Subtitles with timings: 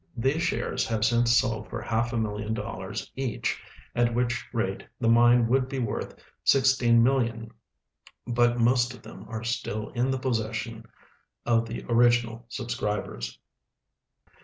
[0.17, 3.61] These shares have since sold for half a million dollars each,
[3.93, 7.51] at Avhich rate the mine Avould 1>e AA'orth $16,000,000;
[8.27, 10.87] Imt most of them are still in the possession
[11.45, 13.37] of the original suliscribers.